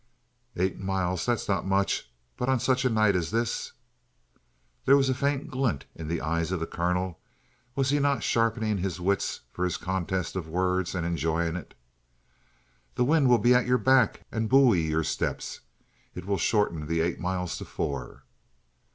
[0.55, 2.09] "Eight miles, that's not much!
[2.35, 3.73] But on such a night as this?"
[4.85, 7.19] There was a faint glint in the eyes of the colonel;
[7.75, 11.75] was he not sharpening his wits for his contest of words, and enjoying it?
[12.95, 15.59] "The wind will be at your back and buoy your steps.
[16.15, 18.23] It will shorten the eight miles to four."